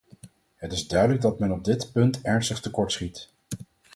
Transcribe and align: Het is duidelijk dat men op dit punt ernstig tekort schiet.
Het 0.55 0.71
is 0.71 0.87
duidelijk 0.87 1.21
dat 1.21 1.39
men 1.39 1.51
op 1.51 1.63
dit 1.63 1.91
punt 1.91 2.21
ernstig 2.21 2.59
tekort 2.59 2.91
schiet. 2.91 3.29